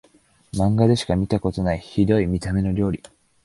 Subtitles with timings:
[0.57, 3.03] マンガでしか見たことないヒドい見た目の料理